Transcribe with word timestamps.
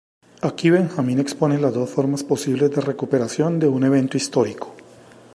Aquí 0.41 0.71
Benjamin 0.71 1.19
expone 1.19 1.59
las 1.59 1.75
dos 1.75 1.87
formas 1.87 2.23
posibles 2.23 2.71
de 2.71 2.81
recuperación 2.81 3.59
de 3.59 3.67
un 3.67 3.83
evento 3.83 4.17
histórico. 4.17 4.73